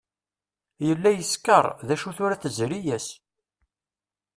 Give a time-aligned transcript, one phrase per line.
[0.87, 3.07] Yella yeskeṛ, d acu tura tezri-as.